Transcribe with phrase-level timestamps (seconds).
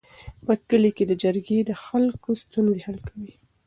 [0.45, 3.33] په کلي کې جرګې د خلکو ستونزې حل کوي.